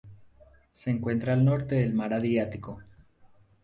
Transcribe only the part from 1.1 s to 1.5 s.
al